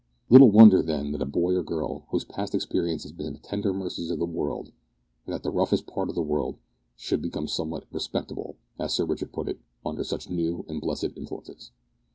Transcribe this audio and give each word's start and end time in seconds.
Little 0.31 0.49
wonder, 0.49 0.81
then, 0.81 1.11
that 1.11 1.21
a 1.21 1.27
boy 1.27 1.53
or 1.55 1.61
girl, 1.61 2.05
whose 2.09 2.23
past 2.25 2.55
experience 2.55 3.03
has 3.03 3.11
been 3.11 3.33
the 3.33 3.39
tender 3.39 3.71
mercies 3.71 4.09
of 4.09 4.17
the 4.17 4.25
world 4.25 4.71
and 5.27 5.33
that 5.35 5.43
the 5.43 5.51
roughest 5.51 5.85
part 5.85 6.09
of 6.09 6.15
the 6.15 6.23
world 6.23 6.57
should 6.95 7.21
become 7.21 7.47
somewhat 7.47 7.85
"respectable," 7.91 8.55
as 8.79 8.95
Sir 8.95 9.05
Richard 9.05 9.31
put 9.31 9.47
it, 9.47 9.59
under 9.85 10.03
such 10.03 10.27
new 10.27 10.65
and 10.67 10.81
blessed 10.81 11.11
influences. 11.15 11.69